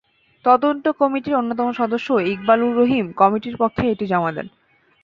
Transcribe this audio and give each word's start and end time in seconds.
তদন্ত 0.45 0.85
কমিটির 0.99 1.35
অন্যতম 1.35 1.67
সদস্য 1.71 2.07
ইকবালুর 2.25 2.73
রহিম 2.77 3.05
কমিটির 3.11 3.55
পক্ষে 3.57 3.83
এটি 3.87 4.05
জমা 4.07 4.31
দেন। 4.31 4.47